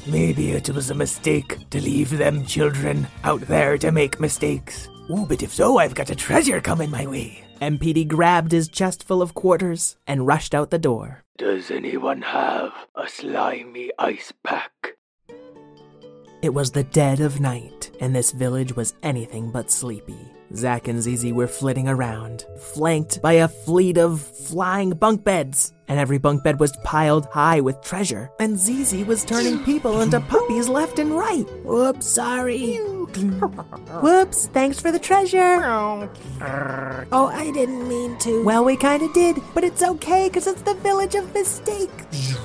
maybe 0.07 0.52
it 0.52 0.71
was 0.71 0.90
a 0.90 0.95
mistake 0.95 1.68
to 1.71 1.80
leave 1.80 2.16
them 2.16 2.47
children 2.47 3.09
out 3.25 3.40
there 3.40 3.76
to 3.78 3.90
make 3.90 4.21
mistakes. 4.21 4.88
Ooh, 5.11 5.26
but 5.26 5.42
if 5.42 5.52
so, 5.52 5.78
I've 5.78 5.97
got 5.97 6.11
a 6.11 6.14
treasure 6.14 6.61
coming 6.61 6.92
my 6.92 7.09
way. 7.09 7.47
Petey 7.80 8.04
grabbed 8.04 8.52
his 8.52 8.68
chest 8.68 9.02
full 9.02 9.20
of 9.20 9.34
quarters 9.34 9.96
and 10.06 10.26
rushed 10.26 10.54
out 10.54 10.70
the 10.70 10.78
door. 10.78 11.24
Does 11.36 11.70
anyone 11.70 12.22
have 12.22 12.72
a 12.94 13.08
slimy 13.08 13.90
ice 13.98 14.32
pack? 14.44 14.96
It 16.40 16.54
was 16.54 16.70
the 16.70 16.84
dead 16.84 17.20
of 17.20 17.40
night, 17.40 17.90
and 18.00 18.14
this 18.14 18.30
village 18.30 18.76
was 18.76 18.94
anything 19.02 19.50
but 19.50 19.70
sleepy. 19.72 20.38
Zach 20.54 20.88
and 20.88 21.02
Zizi 21.02 21.30
were 21.32 21.46
flitting 21.46 21.88
around, 21.88 22.46
flanked 22.58 23.20
by 23.20 23.34
a 23.34 23.48
fleet 23.48 23.98
of 23.98 24.20
flying 24.22 24.90
bunk 24.90 25.22
beds, 25.22 25.74
and 25.88 25.98
every 25.98 26.16
bunk 26.18 26.42
bed 26.42 26.58
was 26.58 26.76
piled 26.84 27.26
high 27.26 27.60
with 27.60 27.80
treasure, 27.82 28.30
and 28.40 28.58
Zizi 28.58 29.04
was 29.04 29.24
turning 29.24 29.62
people 29.64 30.00
into 30.00 30.20
puppies 30.20 30.68
left 30.68 30.98
and 30.98 31.10
right. 31.12 31.44
Whoops, 31.64 32.06
sorry. 32.06 32.76
Whoops, 34.02 34.46
thanks 34.48 34.80
for 34.80 34.90
the 34.90 34.98
treasure. 34.98 35.60
Oh, 35.64 37.30
I 37.32 37.50
didn't 37.52 37.86
mean 37.88 38.18
to. 38.18 38.42
Well, 38.44 38.64
we 38.64 38.76
kind 38.76 39.02
of 39.02 39.12
did, 39.12 39.36
but 39.54 39.64
it's 39.64 39.82
okay 39.82 40.28
because 40.28 40.46
it's 40.46 40.62
the 40.62 40.74
village 40.74 41.14
of 41.14 41.32
mistake. 41.34 41.90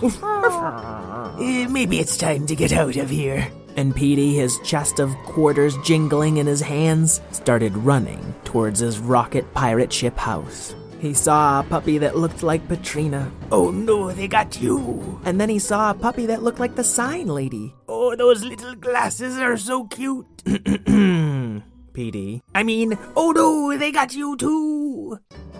Eh, 1.39 1.67
Maybe 1.67 1.99
it's 1.99 2.15
time 2.17 2.45
to 2.47 2.55
get 2.55 2.71
out 2.71 2.95
of 2.95 3.09
here. 3.09 3.47
And 3.75 3.95
Petey, 3.95 4.33
his 4.35 4.59
chest 4.59 4.99
of 4.99 5.15
quarters 5.25 5.77
jingling 5.83 6.37
in 6.37 6.47
his 6.47 6.61
hands, 6.61 7.21
started 7.31 7.75
running 7.77 8.33
towards 8.43 8.79
his 8.79 8.99
rocket 8.99 9.51
pirate 9.53 9.91
ship 9.91 10.17
house. 10.17 10.75
He 10.99 11.13
saw 11.13 11.59
a 11.59 11.63
puppy 11.63 11.97
that 11.97 12.15
looked 12.17 12.43
like 12.43 12.65
Patrina. 12.69 13.29
Oh 13.51 13.71
no, 13.71 14.13
they 14.13 14.27
got 14.29 14.61
you. 14.61 15.19
And 15.25 15.39
then 15.41 15.49
he 15.49 15.59
saw 15.59 15.91
a 15.91 15.93
puppy 15.93 16.27
that 16.27 16.43
looked 16.43 16.59
like 16.59 16.75
the 16.75 16.83
sign 16.83 17.27
lady. 17.27 17.75
Oh, 17.89 18.15
those 18.15 18.43
little 18.45 18.75
glasses 18.75 19.37
are 19.37 19.57
so 19.57 19.83
cute. 19.87 20.25
Petey. 21.93 22.41
I 22.55 22.63
mean, 22.63 22.97
oh 23.17 23.31
no, 23.31 23.77
they 23.77 23.91
got 23.91 24.15
you 24.15 24.37
too. 24.37 24.92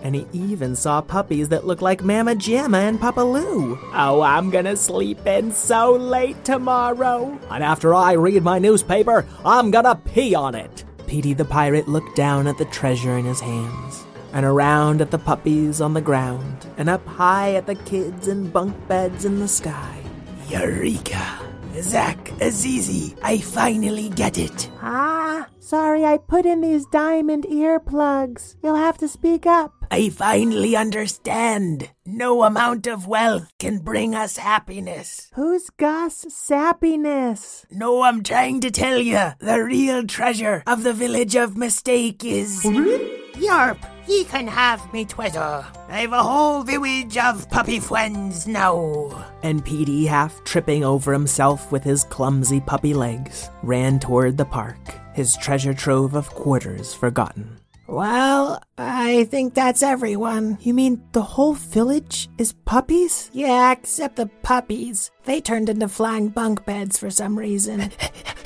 And 0.02 0.14
he 0.14 0.26
even 0.32 0.76
saw 0.76 1.00
puppies 1.00 1.48
that 1.48 1.66
looked 1.66 1.82
like 1.82 2.04
Mama 2.04 2.34
Jamma 2.34 2.88
and 2.88 3.00
Papa 3.00 3.20
Lou. 3.20 3.78
Oh, 3.94 4.20
I'm 4.20 4.50
gonna 4.50 4.76
sleep 4.76 5.26
in 5.26 5.52
so 5.52 5.92
late 5.92 6.44
tomorrow. 6.44 7.38
And 7.50 7.64
after 7.64 7.94
I 7.94 8.12
read 8.12 8.42
my 8.42 8.58
newspaper, 8.58 9.24
I'm 9.44 9.70
gonna 9.70 9.94
pee 9.96 10.34
on 10.34 10.54
it. 10.54 10.84
Petey 11.06 11.34
the 11.34 11.44
pirate 11.44 11.88
looked 11.88 12.16
down 12.16 12.46
at 12.46 12.58
the 12.58 12.64
treasure 12.66 13.16
in 13.16 13.24
his 13.24 13.40
hands, 13.40 14.04
and 14.32 14.44
around 14.44 15.00
at 15.00 15.10
the 15.10 15.18
puppies 15.18 15.80
on 15.80 15.94
the 15.94 16.00
ground, 16.00 16.66
and 16.76 16.88
up 16.90 17.06
high 17.06 17.54
at 17.54 17.66
the 17.66 17.74
kids 17.74 18.28
in 18.28 18.50
bunk 18.50 18.74
beds 18.88 19.24
in 19.24 19.38
the 19.38 19.48
sky. 19.48 20.02
Eureka! 20.48 21.53
Zach, 21.82 22.18
Azizi, 22.40 23.16
I 23.22 23.38
finally 23.38 24.08
get 24.10 24.38
it. 24.38 24.70
Ah, 24.80 25.46
sorry 25.58 26.04
I 26.04 26.18
put 26.18 26.46
in 26.46 26.60
these 26.60 26.86
diamond 26.86 27.44
earplugs. 27.44 28.56
You'll 28.62 28.76
have 28.76 28.98
to 28.98 29.08
speak 29.08 29.46
up. 29.46 29.72
I 29.90 30.08
finally 30.08 30.76
understand. 30.76 31.90
No 32.06 32.42
amount 32.42 32.86
of 32.86 33.06
wealth 33.06 33.52
can 33.58 33.78
bring 33.78 34.14
us 34.14 34.36
happiness. 34.38 35.30
Who's 35.34 35.70
Gus 35.70 36.24
Sappiness? 36.26 37.64
No, 37.70 38.02
I'm 38.02 38.22
trying 38.22 38.60
to 38.60 38.70
tell 38.70 38.98
you, 38.98 39.32
the 39.38 39.62
real 39.62 40.04
treasure 40.06 40.62
of 40.66 40.82
the 40.82 40.92
village 40.92 41.36
of 41.36 41.56
mistake 41.56 42.24
is. 42.24 42.62
Yarp, 42.64 43.78
ye 44.06 44.24
can 44.24 44.46
have 44.46 44.92
me 44.92 45.04
Twitter. 45.04 45.64
I've 45.88 46.12
a 46.12 46.22
whole 46.22 46.62
village 46.62 47.16
of 47.16 47.48
puppy 47.50 47.80
friends 47.80 48.46
now. 48.46 49.24
And 49.42 49.64
Petey, 49.64 50.06
half 50.06 50.42
tripping 50.44 50.84
over 50.84 51.12
himself 51.12 51.70
with 51.72 51.84
his 51.84 52.04
clumsy 52.04 52.60
puppy 52.60 52.94
legs, 52.94 53.50
ran 53.62 53.98
toward 53.98 54.36
the 54.36 54.44
park, 54.44 54.78
his 55.14 55.36
treasure 55.36 55.74
trove 55.74 56.14
of 56.14 56.30
quarters 56.30 56.94
forgotten. 56.94 57.58
Well, 57.86 58.62
I 58.78 59.24
think 59.24 59.52
that's 59.52 59.82
everyone. 59.82 60.56
You 60.62 60.72
mean 60.72 61.02
the 61.12 61.22
whole 61.22 61.52
village 61.52 62.30
is 62.38 62.54
puppies? 62.64 63.30
Yeah, 63.32 63.72
except 63.72 64.16
the 64.16 64.26
puppies. 64.42 65.10
They 65.24 65.40
turned 65.40 65.68
into 65.68 65.88
flying 65.88 66.28
bunk 66.28 66.64
beds 66.64 66.98
for 66.98 67.10
some 67.10 67.38
reason. 67.38 67.92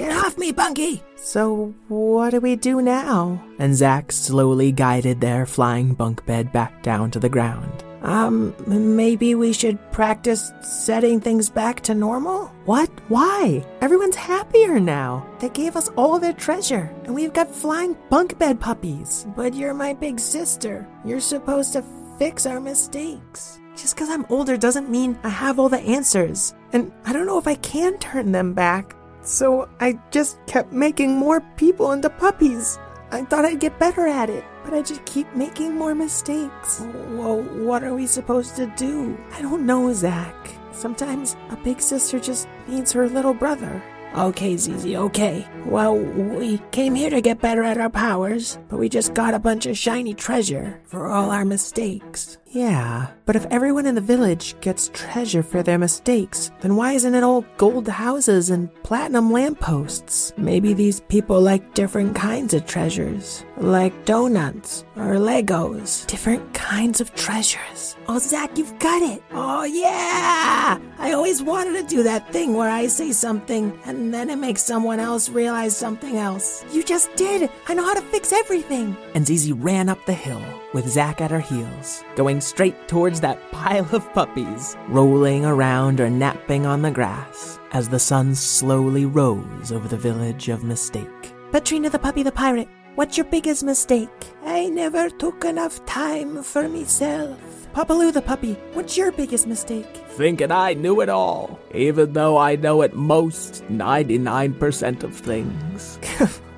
Get 0.00 0.16
off 0.24 0.38
me, 0.38 0.50
Bunky! 0.50 1.02
So, 1.14 1.74
what 1.88 2.30
do 2.30 2.40
we 2.40 2.56
do 2.56 2.80
now? 2.80 3.38
And 3.58 3.74
Zach 3.74 4.12
slowly 4.12 4.72
guided 4.72 5.20
their 5.20 5.44
flying 5.44 5.92
bunk 5.92 6.24
bed 6.24 6.50
back 6.54 6.82
down 6.82 7.10
to 7.10 7.20
the 7.20 7.28
ground. 7.28 7.84
Um, 8.00 8.54
maybe 8.66 9.34
we 9.34 9.52
should 9.52 9.78
practice 9.92 10.54
setting 10.62 11.20
things 11.20 11.50
back 11.50 11.82
to 11.82 11.94
normal? 11.94 12.46
What? 12.64 12.88
Why? 13.08 13.62
Everyone's 13.82 14.16
happier 14.16 14.80
now. 14.80 15.28
They 15.38 15.50
gave 15.50 15.76
us 15.76 15.90
all 15.98 16.18
their 16.18 16.32
treasure, 16.32 16.90
and 17.04 17.14
we've 17.14 17.34
got 17.34 17.54
flying 17.54 17.94
bunk 18.08 18.38
bed 18.38 18.58
puppies. 18.58 19.26
But 19.36 19.52
you're 19.52 19.74
my 19.74 19.92
big 19.92 20.18
sister. 20.18 20.88
You're 21.04 21.20
supposed 21.20 21.74
to 21.74 21.84
fix 22.18 22.46
our 22.46 22.58
mistakes. 22.58 23.60
Just 23.76 23.96
because 23.96 24.08
I'm 24.08 24.24
older 24.30 24.56
doesn't 24.56 24.88
mean 24.88 25.18
I 25.24 25.28
have 25.28 25.58
all 25.58 25.68
the 25.68 25.80
answers. 25.80 26.54
And 26.72 26.90
I 27.04 27.12
don't 27.12 27.26
know 27.26 27.38
if 27.38 27.46
I 27.46 27.56
can 27.56 27.98
turn 27.98 28.32
them 28.32 28.54
back. 28.54 28.96
So 29.22 29.68
I 29.80 29.98
just 30.10 30.38
kept 30.46 30.72
making 30.72 31.16
more 31.16 31.40
people 31.56 31.92
into 31.92 32.10
puppies. 32.10 32.78
I 33.12 33.24
thought 33.24 33.44
I'd 33.44 33.60
get 33.60 33.78
better 33.78 34.06
at 34.06 34.30
it, 34.30 34.44
but 34.64 34.72
I 34.72 34.82
just 34.82 35.04
keep 35.04 35.32
making 35.34 35.74
more 35.74 35.94
mistakes. 35.94 36.80
Well, 37.10 37.42
what 37.64 37.82
are 37.82 37.94
we 37.94 38.06
supposed 38.06 38.56
to 38.56 38.66
do? 38.76 39.18
I 39.32 39.42
don't 39.42 39.66
know, 39.66 39.92
Zach. 39.92 40.36
Sometimes 40.72 41.36
a 41.50 41.56
big 41.56 41.80
sister 41.80 42.20
just 42.20 42.48
needs 42.68 42.92
her 42.92 43.08
little 43.08 43.34
brother. 43.34 43.82
Okay, 44.16 44.56
Zizi, 44.56 44.96
okay. 44.96 45.46
Well, 45.66 45.96
we 45.96 46.58
came 46.72 46.96
here 46.96 47.10
to 47.10 47.20
get 47.20 47.40
better 47.40 47.62
at 47.62 47.78
our 47.78 47.90
powers, 47.90 48.58
but 48.68 48.78
we 48.78 48.88
just 48.88 49.14
got 49.14 49.34
a 49.34 49.38
bunch 49.38 49.66
of 49.66 49.78
shiny 49.78 50.14
treasure 50.14 50.80
for 50.84 51.06
all 51.06 51.30
our 51.30 51.44
mistakes. 51.44 52.36
Yeah, 52.52 53.06
but 53.26 53.36
if 53.36 53.46
everyone 53.46 53.86
in 53.86 53.94
the 53.94 54.00
village 54.00 54.60
gets 54.60 54.90
treasure 54.92 55.44
for 55.44 55.62
their 55.62 55.78
mistakes, 55.78 56.50
then 56.62 56.74
why 56.74 56.94
isn't 56.94 57.14
it 57.14 57.22
all 57.22 57.44
gold 57.58 57.86
houses 57.86 58.50
and 58.50 58.68
platinum 58.82 59.30
lampposts? 59.30 60.32
Maybe 60.36 60.74
these 60.74 60.98
people 60.98 61.40
like 61.40 61.74
different 61.74 62.16
kinds 62.16 62.52
of 62.52 62.66
treasures, 62.66 63.44
like 63.56 64.04
donuts 64.04 64.84
or 64.96 65.14
Legos. 65.14 66.08
Different 66.08 66.52
kinds 66.52 67.00
of 67.00 67.14
treasures. 67.14 67.94
Oh, 68.08 68.18
Zach, 68.18 68.58
you've 68.58 68.76
got 68.80 69.00
it. 69.02 69.22
Oh, 69.30 69.62
yeah! 69.62 70.76
I 70.98 71.12
always 71.12 71.44
wanted 71.44 71.80
to 71.80 71.86
do 71.86 72.02
that 72.02 72.32
thing 72.32 72.54
where 72.54 72.70
I 72.70 72.88
say 72.88 73.12
something 73.12 73.78
and 73.84 74.12
then 74.12 74.28
it 74.28 74.38
makes 74.38 74.64
someone 74.64 74.98
else 74.98 75.28
realize 75.28 75.76
something 75.76 76.16
else. 76.16 76.64
You 76.72 76.82
just 76.82 77.14
did! 77.14 77.48
I 77.68 77.74
know 77.74 77.84
how 77.84 77.94
to 77.94 78.02
fix 78.10 78.32
everything! 78.32 78.96
And 79.14 79.24
Zizi 79.24 79.52
ran 79.52 79.88
up 79.88 80.04
the 80.04 80.14
hill 80.14 80.42
with 80.72 80.88
Zach 80.88 81.20
at 81.20 81.30
her 81.30 81.40
heels, 81.40 82.04
going 82.16 82.40
straight 82.40 82.88
towards 82.88 83.20
that 83.20 83.38
pile 83.50 83.88
of 83.94 84.12
puppies, 84.12 84.76
rolling 84.88 85.44
around 85.44 86.00
or 86.00 86.10
napping 86.10 86.66
on 86.66 86.82
the 86.82 86.90
grass 86.90 87.58
as 87.72 87.88
the 87.88 87.98
sun 87.98 88.34
slowly 88.34 89.04
rose 89.04 89.72
over 89.72 89.88
the 89.88 89.96
village 89.96 90.48
of 90.48 90.64
Mistake. 90.64 91.32
Patrina 91.52 91.90
the 91.90 91.98
puppy 91.98 92.22
the 92.22 92.32
pirate, 92.32 92.68
what's 92.94 93.16
your 93.16 93.26
biggest 93.26 93.64
mistake? 93.64 94.10
I 94.44 94.66
never 94.68 95.10
took 95.10 95.44
enough 95.44 95.84
time 95.86 96.42
for 96.42 96.68
myself. 96.68 97.38
Papa 97.72 97.92
Lou 97.92 98.12
the 98.12 98.22
puppy, 98.22 98.54
what's 98.72 98.96
your 98.96 99.12
biggest 99.12 99.46
mistake? 99.46 99.96
Thinking 100.10 100.50
I 100.50 100.74
knew 100.74 101.00
it 101.00 101.08
all, 101.08 101.58
even 101.74 102.12
though 102.12 102.36
I 102.36 102.56
know 102.56 102.82
at 102.82 102.94
most 102.94 103.64
99% 103.68 105.02
of 105.02 105.16
things. 105.16 105.98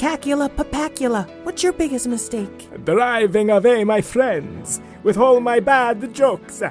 Cacula 0.00 0.48
Papacula, 0.48 1.28
what's 1.44 1.62
your 1.62 1.74
biggest 1.74 2.08
mistake? 2.08 2.70
Driving 2.86 3.50
away 3.50 3.84
my 3.84 4.00
friends 4.00 4.80
with 5.02 5.18
all 5.18 5.40
my 5.40 5.60
bad 5.60 6.14
jokes. 6.14 6.62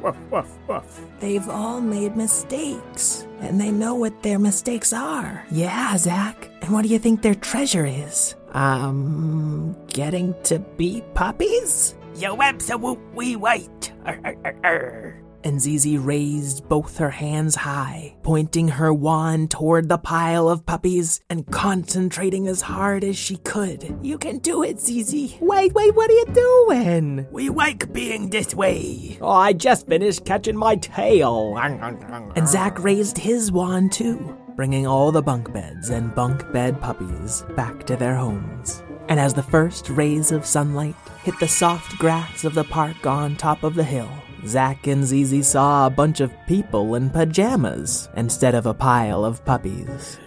They've 1.20 1.46
all 1.50 1.82
made 1.82 2.16
mistakes, 2.16 3.26
and 3.40 3.60
they 3.60 3.70
know 3.70 3.94
what 3.94 4.22
their 4.22 4.38
mistakes 4.38 4.94
are. 4.94 5.44
Yeah, 5.50 5.94
Zach. 5.98 6.48
And 6.62 6.72
what 6.72 6.84
do 6.84 6.88
you 6.88 6.98
think 6.98 7.20
their 7.20 7.34
treasure 7.34 7.84
is? 7.84 8.34
Um, 8.52 9.76
getting 9.88 10.34
to 10.44 10.58
be 10.58 11.04
puppies? 11.12 11.94
You 12.16 12.40
absolutely 12.40 13.36
right. 13.36 13.92
Arr, 14.06 14.20
arr, 14.24 14.36
arr, 14.42 14.56
arr. 14.64 15.23
And 15.44 15.60
Zizi 15.60 15.98
raised 15.98 16.66
both 16.70 16.96
her 16.96 17.10
hands 17.10 17.54
high, 17.54 18.16
pointing 18.22 18.66
her 18.68 18.94
wand 18.94 19.50
toward 19.50 19.90
the 19.90 19.98
pile 19.98 20.48
of 20.48 20.64
puppies 20.64 21.20
and 21.28 21.46
concentrating 21.46 22.48
as 22.48 22.62
hard 22.62 23.04
as 23.04 23.18
she 23.18 23.36
could. 23.36 23.98
You 24.02 24.16
can 24.16 24.38
do 24.38 24.62
it, 24.62 24.80
Zizi. 24.80 25.36
Wait, 25.42 25.74
wait, 25.74 25.94
what 25.94 26.10
are 26.10 26.14
you 26.14 26.26
doing? 26.32 27.26
We 27.30 27.50
like 27.50 27.92
being 27.92 28.30
this 28.30 28.54
way. 28.54 29.18
Oh, 29.20 29.28
I 29.28 29.52
just 29.52 29.86
finished 29.86 30.24
catching 30.24 30.56
my 30.56 30.76
tail. 30.76 31.58
And 31.58 32.48
Zach 32.48 32.82
raised 32.82 33.18
his 33.18 33.52
wand 33.52 33.92
too, 33.92 34.38
bringing 34.56 34.86
all 34.86 35.12
the 35.12 35.22
bunk 35.22 35.52
beds 35.52 35.90
and 35.90 36.14
bunk 36.14 36.50
bed 36.52 36.80
puppies 36.80 37.44
back 37.54 37.84
to 37.86 37.96
their 37.96 38.14
homes. 38.16 38.82
And 39.10 39.20
as 39.20 39.34
the 39.34 39.42
first 39.42 39.90
rays 39.90 40.32
of 40.32 40.46
sunlight 40.46 40.94
hit 41.22 41.38
the 41.38 41.48
soft 41.48 41.98
grass 41.98 42.44
of 42.44 42.54
the 42.54 42.64
park 42.64 43.06
on 43.06 43.36
top 43.36 43.62
of 43.62 43.74
the 43.74 43.84
hill, 43.84 44.08
Zach 44.46 44.86
and 44.86 45.04
Zizi 45.04 45.42
saw 45.42 45.86
a 45.86 45.90
bunch 45.90 46.20
of 46.20 46.32
people 46.46 46.94
in 46.94 47.10
pajamas 47.10 48.08
instead 48.16 48.54
of 48.54 48.66
a 48.66 48.74
pile 48.74 49.24
of 49.24 49.44
puppies. 49.44 50.18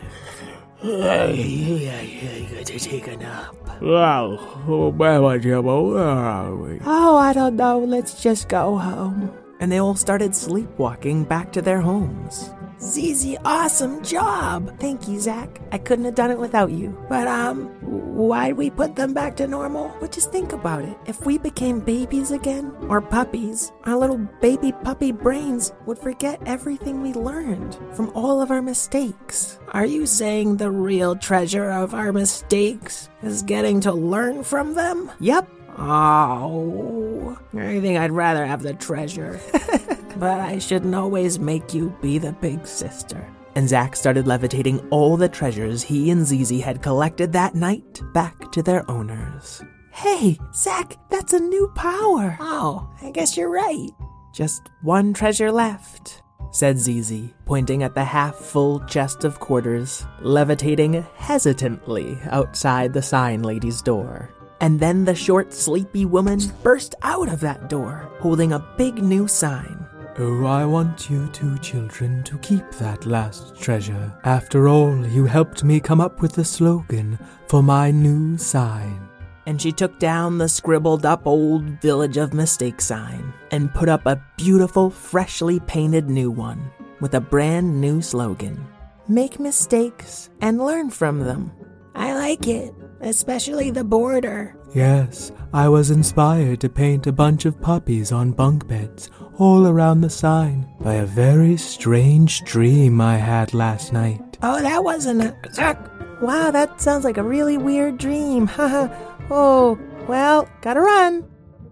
I 0.84 2.48
gotta 2.54 2.80
take 2.80 3.08
a 3.08 3.18
nap. 3.18 3.56
Wow, 3.82 4.38
where 4.68 5.24
are 5.24 5.38
you? 5.38 5.62
Where 5.62 6.00
are 6.00 6.56
we? 6.56 6.80
Oh, 6.86 7.18
I 7.18 7.34
don't 7.34 7.56
know. 7.56 7.80
Let's 7.80 8.22
just 8.22 8.50
go 8.50 8.78
home. 8.78 9.32
And 9.60 9.72
they 9.72 9.80
all 9.80 9.96
started 9.96 10.36
sleepwalking 10.36 11.24
back 11.24 11.52
to 11.54 11.62
their 11.62 11.82
homes. 11.82 12.52
Zizi, 12.80 13.38
awesome 13.44 14.04
job. 14.04 14.80
Thank 14.80 15.08
you, 15.08 15.20
Zach. 15.20 15.62
I 15.72 15.80
couldn't 15.80 16.06
have 16.06 16.14
done 16.14 16.30
it 16.30 16.38
without 16.38 16.72
you. 16.72 16.96
But, 17.10 17.28
um, 17.28 17.70
why'd 17.82 18.56
we 18.56 18.70
put 18.70 18.96
them 18.96 19.14
back 19.16 19.36
to 19.38 19.48
normal? 19.48 19.92
But 20.00 20.12
just 20.12 20.32
think 20.32 20.54
about 20.54 20.84
it. 20.84 20.96
If 21.08 21.26
we 21.26 21.40
became 21.40 21.80
babies 21.80 22.30
again, 22.32 22.72
or 22.88 23.02
puppies, 23.02 23.72
our 23.86 23.98
little 23.98 24.20
baby 24.42 24.72
puppy 24.84 25.12
brains 25.12 25.74
would 25.88 25.98
forget 25.98 26.40
everything 26.46 27.02
we 27.02 27.14
learned 27.14 27.78
from 27.94 28.12
all 28.14 28.42
of 28.42 28.52
our 28.52 28.62
mistakes. 28.62 29.60
Are 29.72 29.86
you 29.86 30.06
saying 30.06 30.58
the 30.58 30.70
real 30.70 31.16
treasure 31.16 31.72
of 31.72 31.96
our 31.96 32.14
mistakes 32.14 33.10
is 33.24 33.42
getting 33.42 33.82
to 33.82 33.92
learn 33.92 34.44
from 34.44 34.76
them? 34.76 35.10
Yep. 35.20 35.50
Oh, 35.80 37.38
I 37.54 37.80
think 37.80 37.98
I'd 38.00 38.12
rather 38.12 38.46
have 38.46 38.62
the 38.62 38.74
treasure. 38.74 39.40
but 40.18 40.40
I 40.40 40.58
shouldn't 40.60 40.96
always 40.96 41.40
make 41.40 41.74
you 41.74 41.96
be 42.02 42.18
the 42.18 42.34
big 42.34 42.66
sister. 42.68 43.26
and 43.56 43.68
Zach 43.68 43.96
started 43.96 44.28
levitating 44.28 44.80
all 44.92 45.18
the 45.18 45.28
treasures 45.28 45.82
he 45.82 46.12
and 46.12 46.24
Zizi 46.28 46.60
had 46.60 46.84
collected 46.84 47.34
that 47.34 47.56
night 47.56 48.02
back 48.14 48.52
to 48.52 48.62
their 48.62 48.88
owners. 48.90 49.64
Hey, 49.92 50.38
Zach, 50.54 50.96
that's 51.10 51.34
a 51.34 51.40
new 51.40 51.68
power. 51.76 52.38
Oh, 52.40 52.88
I 53.02 53.10
guess 53.10 53.36
you're 53.36 53.50
right. 53.50 53.90
Just 54.32 54.70
one 54.84 55.12
treasure 55.12 55.52
left, 55.52 56.22
said 56.52 56.78
Zizi, 56.78 57.34
pointing 57.46 57.82
at 57.82 57.96
the 57.96 58.04
half 58.04 58.36
full 58.36 58.80
chest 58.82 59.24
of 59.24 59.40
quarters, 59.40 60.06
levitating 60.22 61.04
hesitantly 61.16 62.16
outside 62.30 62.94
the 62.94 63.02
sign 63.02 63.42
lady's 63.42 63.82
door. 63.82 64.30
And 64.62 64.80
then 64.80 65.04
the 65.06 65.16
short, 65.16 65.52
sleepy 65.52 66.06
woman 66.06 66.40
burst 66.62 66.94
out 67.02 67.28
of 67.28 67.40
that 67.40 67.70
door, 67.70 68.12
holding 68.20 68.54
a 68.54 68.66
big 68.78 69.02
new 69.02 69.28
sign. 69.28 69.87
Oh, 70.20 70.46
I 70.46 70.66
want 70.66 71.10
you 71.10 71.28
two 71.28 71.58
children 71.60 72.24
to 72.24 72.38
keep 72.40 72.70
that 72.74 73.06
last 73.06 73.56
treasure. 73.56 74.12
After 74.24 74.68
all, 74.68 75.06
you 75.06 75.26
helped 75.26 75.64
me 75.64 75.80
come 75.80 76.02
up 76.02 76.22
with 76.22 76.34
the 76.34 76.46
slogan 76.46 77.20
for 77.48 77.62
my 77.62 77.92
new 77.92 78.38
sign. 78.38 79.08
And 79.46 79.62
she 79.62 79.72
took 79.72 80.00
down 80.00 80.38
the 80.38 80.50
scribbled 80.50 81.06
up 81.06 81.28
old 81.28 81.64
Village 81.82 82.18
of 82.18 82.34
Mistake 82.34 82.82
sign 82.82 83.34
and 83.52 83.74
put 83.74 83.90
up 83.90 84.06
a 84.06 84.22
beautiful, 84.38 84.90
freshly 84.90 85.60
painted 85.62 86.10
new 86.10 86.32
one 86.32 86.72
with 87.00 87.14
a 87.14 87.22
brand 87.22 87.80
new 87.80 88.02
slogan 88.02 88.68
Make 89.10 89.40
mistakes 89.40 90.30
and 90.42 90.58
learn 90.58 90.90
from 90.90 91.20
them. 91.20 91.54
I 91.96 92.14
like 92.14 92.46
it, 92.46 92.74
especially 93.00 93.72
the 93.72 93.86
border. 93.86 94.58
Yes, 94.78 95.32
I 95.54 95.68
was 95.70 95.90
inspired 95.90 96.62
to 96.62 96.70
paint 96.70 97.08
a 97.08 97.12
bunch 97.12 97.46
of 97.46 97.60
puppies 97.60 98.12
on 98.12 98.32
bunk 98.32 98.68
beds 98.68 99.10
all 99.40 99.66
around 99.66 100.02
the 100.02 100.10
sign 100.12 100.72
by 100.80 100.94
a 100.94 101.06
very 101.08 101.58
strange 101.58 102.44
dream 102.44 103.02
I 103.02 103.18
had 103.18 103.56
last 103.56 103.92
night. 103.92 104.38
Oh, 104.44 104.62
that 104.62 104.84
wasn't 104.84 105.24
a. 105.24 105.36
Zach, 105.52 105.80
Wow, 106.22 106.52
that 106.52 106.80
sounds 106.80 107.06
like 107.06 107.18
a 107.18 107.24
really 107.24 107.58
weird 107.58 107.98
dream. 107.98 108.46
Haha. 108.58 108.88
oh, 109.32 109.80
well, 110.08 110.48
gotta 110.62 110.82
run. 110.82 111.28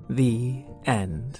The 0.09 0.63
end. 0.87 1.39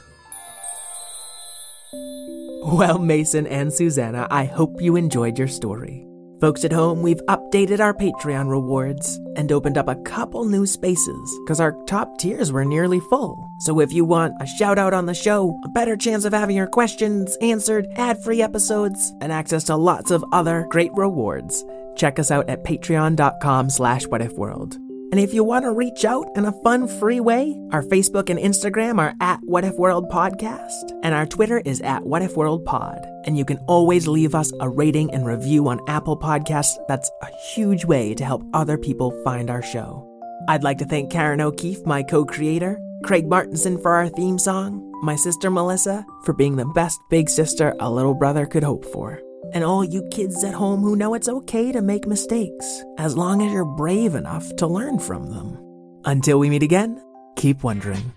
Well, 2.61 2.99
Mason 2.99 3.47
and 3.47 3.73
Susanna, 3.73 4.27
I 4.29 4.45
hope 4.45 4.79
you 4.83 4.97
enjoyed 4.97 5.39
your 5.39 5.47
story. 5.47 6.05
Folks 6.45 6.63
at 6.63 6.71
home, 6.71 7.01
we've 7.01 7.25
updated 7.27 7.79
our 7.79 7.91
Patreon 7.91 8.51
rewards 8.51 9.19
and 9.35 9.51
opened 9.51 9.79
up 9.79 9.87
a 9.87 9.95
couple 10.03 10.45
new 10.45 10.67
spaces 10.67 11.39
because 11.43 11.59
our 11.59 11.71
top 11.87 12.19
tiers 12.19 12.51
were 12.51 12.63
nearly 12.63 12.99
full. 12.99 13.49
So 13.61 13.79
if 13.79 13.91
you 13.91 14.05
want 14.05 14.35
a 14.39 14.45
shout 14.45 14.77
out 14.77 14.93
on 14.93 15.07
the 15.07 15.15
show, 15.15 15.59
a 15.63 15.69
better 15.69 15.97
chance 15.97 16.23
of 16.23 16.33
having 16.33 16.55
your 16.55 16.67
questions 16.67 17.35
answered, 17.41 17.87
ad 17.95 18.23
free 18.23 18.43
episodes, 18.43 19.11
and 19.21 19.31
access 19.31 19.63
to 19.63 19.75
lots 19.75 20.11
of 20.11 20.23
other 20.31 20.67
great 20.69 20.91
rewards, 20.93 21.65
check 21.95 22.19
us 22.19 22.29
out 22.29 22.47
at 22.47 22.63
patreon.com 22.63 23.71
slash 23.71 24.05
whatifworld. 24.05 24.84
And 25.11 25.19
if 25.19 25.33
you 25.33 25.43
want 25.43 25.63
to 25.63 25.71
reach 25.71 26.03
out 26.03 26.27
in 26.35 26.45
a 26.45 26.51
fun, 26.63 26.87
free 26.87 27.19
way, 27.19 27.57
our 27.71 27.83
Facebook 27.83 28.29
and 28.29 28.39
Instagram 28.39 28.99
are 28.99 29.13
at 29.21 29.39
What 29.43 29.63
If 29.63 29.75
World 29.75 30.09
Podcast, 30.09 30.91
and 31.03 31.13
our 31.13 31.25
Twitter 31.25 31.61
is 31.63 31.79
at 31.81 32.03
What 32.03 32.21
If 32.21 32.35
World 32.35 32.65
Pod. 32.65 33.05
And 33.25 33.37
you 33.37 33.45
can 33.45 33.57
always 33.67 34.07
leave 34.07 34.35
us 34.35 34.51
a 34.59 34.69
rating 34.69 35.13
and 35.13 35.25
review 35.25 35.67
on 35.67 35.79
Apple 35.87 36.17
Podcasts. 36.17 36.75
That's 36.87 37.09
a 37.21 37.27
huge 37.53 37.85
way 37.85 38.13
to 38.15 38.25
help 38.25 38.43
other 38.53 38.77
people 38.77 39.11
find 39.23 39.49
our 39.49 39.61
show. 39.61 40.09
I'd 40.47 40.63
like 40.63 40.79
to 40.79 40.85
thank 40.85 41.11
Karen 41.11 41.41
O'Keeffe, 41.41 41.85
my 41.85 42.03
co 42.03 42.25
creator, 42.25 42.79
Craig 43.03 43.27
Martinson 43.27 43.79
for 43.81 43.93
our 43.93 44.09
theme 44.09 44.37
song, 44.37 44.91
my 45.01 45.15
sister 45.15 45.49
Melissa 45.49 46.05
for 46.23 46.33
being 46.33 46.55
the 46.55 46.65
best 46.65 46.99
big 47.09 47.29
sister 47.29 47.73
a 47.79 47.91
little 47.91 48.13
brother 48.15 48.45
could 48.45 48.63
hope 48.63 48.85
for 48.85 49.21
and 49.55 49.63
all 49.63 49.83
you 49.83 50.07
kids 50.09 50.43
at 50.43 50.53
home 50.53 50.81
who 50.81 50.95
know 50.95 51.15
it's 51.15 51.29
okay 51.29 51.71
to 51.71 51.81
make 51.81 52.05
mistakes, 52.05 52.83
as 52.99 53.17
long 53.17 53.41
as 53.41 53.51
you're 53.51 53.65
brave 53.65 54.13
enough 54.13 54.55
to 54.57 54.67
learn 54.67 54.99
from 54.99 55.31
them. 55.31 55.57
Until 56.05 56.37
we 56.37 56.49
meet 56.49 56.61
again, 56.61 57.01
keep 57.35 57.63
wondering. 57.63 58.13